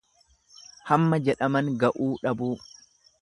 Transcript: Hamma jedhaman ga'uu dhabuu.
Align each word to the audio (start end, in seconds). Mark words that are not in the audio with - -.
Hamma 0.91 1.19
jedhaman 1.27 1.69
ga'uu 1.83 2.09
dhabuu. 2.25 2.53